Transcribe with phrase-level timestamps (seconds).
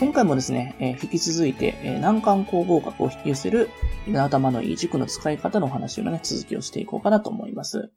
[0.00, 3.68] 今回もですね、えー、引き続いて、えー、難関高合格を引き寄せる
[4.14, 7.92] 頭のいい塾の使い方のお話をね、続きをしていこうかなと思います。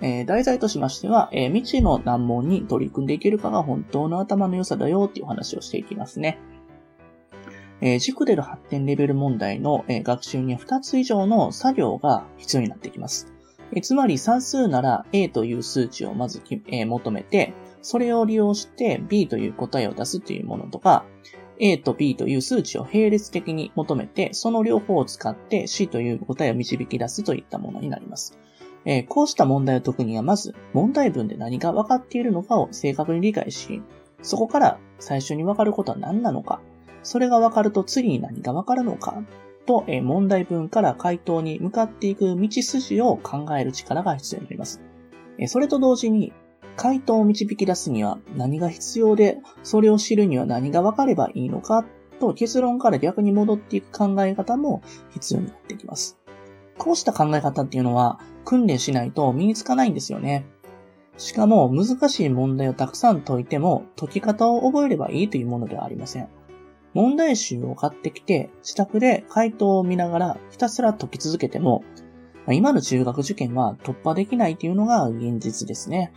[0.00, 6.38] えー、題材としましては、え、未知の難問に取り組んでいけるかが本当の頭の良さだよっていうお話をしていきますね。
[7.82, 13.30] え、塾での発展レベル問題の、え、学習には2つ以上の作業が必要になってきます。
[13.74, 21.04] え、つまり算数なら A という数値をまず、え、求めて、それを利用して B という答えを出すというものとか、
[21.60, 28.38] A と B という数値を並列的に求めて、その両方を使って C という答えを導き出すといったものになります。
[28.84, 33.82] えー、こうした問題を解くには、まず問題文で何が分かっているのかを正確に理解し、
[34.22, 36.60] そこから最初に分かることは何なのか、
[37.02, 39.22] それが分かると次に何が分かるのか、
[39.66, 44.80] と、えー、問題文から回答に向かっていく道筋を考える力が必要になります。
[45.38, 46.32] えー、それと同時に、
[46.78, 51.84] 回答を導き出すには何が必要で、それを知るには何が分かればいいのか
[52.20, 56.18] と結論から逆に戻っていく考え方も必要になってきます。
[56.78, 60.46] こうした考え方っていうのは訓練しないと身につかないんですよね。
[61.16, 66.28] しかも難しい問題をたくさん解いても解き方を覚えればいいというものではありません。
[66.94, 71.82] 問題集を買ってきて自宅で回答を見ながらひたすら解き続けても
[72.48, 76.12] 今の中学受験は突破できないというのが現実ですね。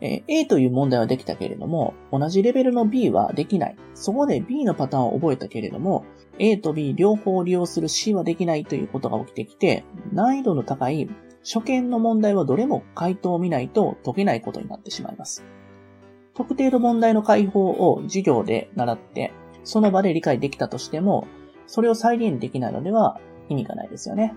[0.00, 3.76] え A という問題はできたけれども、同じレベルの B はできない。
[3.94, 6.04] そこで B のパターンを覚えたけれども、
[6.38, 11.08] A と B 両方を利用する C はできないということが起きてきて、難易度の高い
[11.42, 15.44] 初見の問題はどれも回答を見ないと解けないことになってしまいます。
[16.34, 19.32] 特定の問題の解放を授業で習って、
[19.64, 21.26] その場で理解できたとしても、
[21.66, 24.34] それを再現できないのでは意味がないですよね。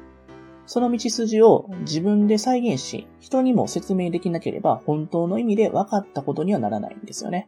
[0.65, 7.47] その道筋を自分で再現し、人にも説明できなければ本当の意味で分かったことにはならないんですよね。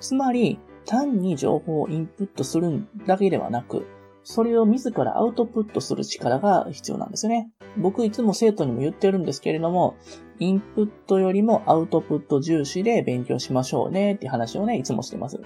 [0.00, 3.86] つまり、単に情報をインプットするだけではなく、
[4.22, 7.50] それを自らアウトプットする力が必要なんですよね。
[7.76, 9.96] 僕いつも生徒にも言ってるんですけれども、
[10.38, 15.40] インプットよりもアウトプット重視で勉強しましょうねって話をね、いつもしてます。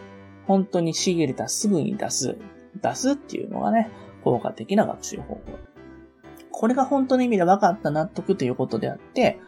[0.46, 2.36] 本当に仕入れたすぐに出す。
[2.80, 3.90] 出すっていうのがね、
[4.24, 5.40] 効果的な学習方法。
[6.62, 9.40] これが本当の意味で分かった納得ということであって、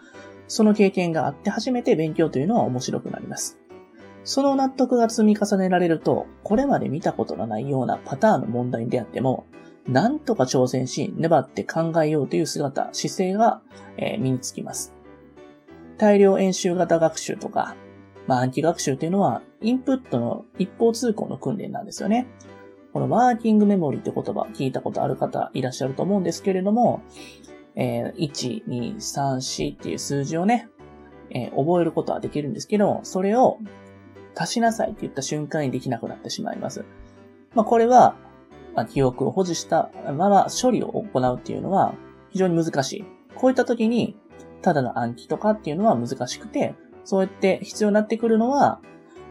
[0.48, 3.60] その経験があって初めて勉強というのは面白くなります。
[4.24, 9.46] その納得が積み重ねられると、これまで見たことのないようなパターンの問題であっても、
[9.86, 13.62] なんとか挑戦し、粘って考えようという姿、姿勢が、
[13.96, 14.92] え、身につきます。
[15.98, 17.76] 大量演習型学習とか、
[18.26, 22.26] まあ暗記学習というのは、インプットの一方通行の訓練なんですよね。
[22.94, 27.02] このワーキングメモリーって言葉聞いたことある方いらっしゃると思うんですけれども、
[27.74, 30.68] えー、1、2、3、4っていう数字をね、
[31.30, 33.58] えー、覚えることはできるんですけど、それを
[34.36, 36.84] 足しなさいって言った瞬間にできなくなってしまいます。
[37.56, 38.14] まあ、これは、
[38.76, 41.96] まあ、記憶を保持したまま処理を行うっていうのは
[42.30, 43.04] 非常に難しい。
[43.34, 44.16] こういった時に、
[44.62, 48.80] ただの暗記とかっていうのは難しくて、そうやって必要になってくるのは、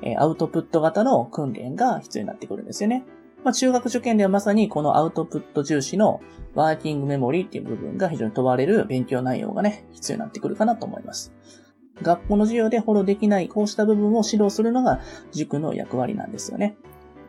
[0.02, 3.06] えアウトプット型の訓練が必要になってくるんですよね。
[3.44, 6.22] まあ、中学受験ではまさにこのアウトプット重視の
[6.56, 11.34] ワーキングメモリーっていう部分が非常に問われる勉強内容がね、必要になってくるかなと思います。
[12.02, 16.76] 学校の授業でフォローできないこうした部分を指導するのが塾の役割なんですよね。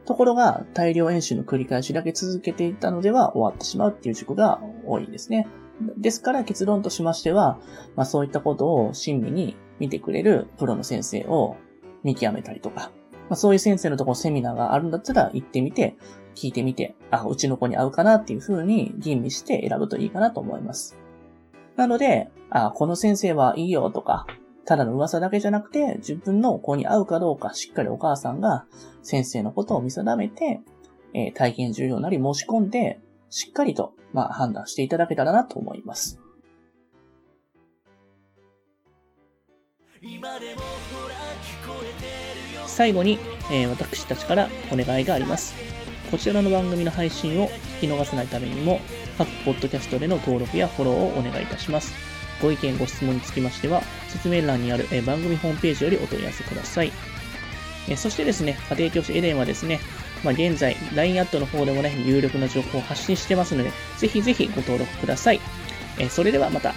[0.07, 5.49] ところが大量演習の繰り返しだけ続けていたのでは終わってしまうっていう塾が多いんですね。
[5.97, 7.59] ですから結論としましては、
[7.97, 11.57] まあそういったことを親身に見てくれるプロの先生を
[12.03, 12.93] 見極めたりとか、
[13.29, 15.97] まあ、そういう先生のところセミナーがあるんだったら行ってみて、
[16.35, 20.97] 聞いてみて、あ、うちの子に合うかなっていう風に吟味して選ぶといいかなと思います。
[21.77, 24.27] なので、あ、この先生はいいよとか、
[24.65, 28.67] ただの噂だけじゃなくて、自分の子に合うかどうか、しっかりお母さんが
[29.03, 30.61] 先生のことを見定めて、
[31.13, 36.21] えー、体験重要なり申し込んで、しっかりと、まあ、判断していただけたらなと思います。
[42.67, 43.19] 最後に、
[43.51, 45.55] えー、私たちからお願いがあります。
[46.11, 47.49] こちらの番組の配信を
[47.81, 48.81] 聞き逃さないためにも、
[49.17, 51.95] 各ポッドキャストでの登録やフォローをお願いいたします。
[52.43, 56.93] ご意見、ご質問につきましては、説明欄にある、えー、番組ホームページよりお問い合わせください。
[57.89, 59.81] えー、そしてですね、家庭教師エレンはですね、
[60.23, 65.41] まあ、現在、LINE アットの方でもね、有力な情報を発信してますので、ぜひぜひご登録ください。
[65.99, 66.75] え、それではまた。